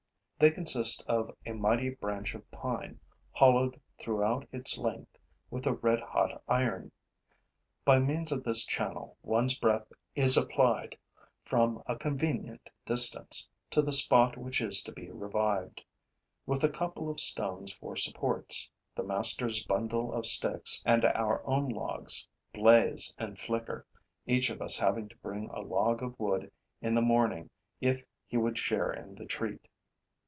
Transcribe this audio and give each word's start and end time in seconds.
They 0.39 0.49
consist 0.49 1.05
of 1.05 1.29
a 1.45 1.51
mighty 1.51 1.91
branch 1.91 2.33
of 2.33 2.49
pine, 2.49 2.99
hollowed 3.31 3.79
throughout 3.99 4.47
its 4.51 4.75
length 4.75 5.15
with 5.51 5.67
a 5.67 5.73
red 5.75 5.99
hot 5.99 6.41
iron. 6.47 6.91
By 7.85 7.99
means 7.99 8.31
of 8.31 8.43
this 8.43 8.65
channel, 8.65 9.17
one's 9.21 9.55
breath 9.55 9.85
is 10.15 10.37
applied, 10.37 10.97
from 11.43 11.83
a 11.85 11.95
convenient 11.95 12.71
distance, 12.87 13.47
to 13.69 13.83
the 13.83 13.93
spot 13.93 14.35
which 14.35 14.61
is 14.61 14.81
to 14.81 14.91
be 14.91 15.11
revived. 15.11 15.83
With 16.47 16.63
a 16.63 16.69
couple 16.69 17.07
of 17.07 17.19
stones 17.19 17.71
for 17.73 17.95
supports, 17.95 18.67
the 18.95 19.03
master's 19.03 19.63
bundle 19.63 20.11
of 20.11 20.25
sticks 20.25 20.81
and 20.87 21.05
our 21.05 21.45
own 21.45 21.69
logs 21.69 22.27
blaze 22.51 23.13
and 23.19 23.37
flicker, 23.37 23.85
each 24.25 24.49
of 24.49 24.59
us 24.59 24.79
having 24.79 25.07
to 25.09 25.17
bring 25.17 25.51
a 25.51 25.59
log 25.61 26.01
of 26.01 26.19
wood 26.19 26.51
in 26.81 26.95
the 26.95 26.99
morning, 27.01 27.51
if 27.79 28.03
he 28.25 28.37
would 28.37 28.57
share 28.57 28.91
in 28.91 29.13
the 29.13 29.25
treat. 29.27 29.67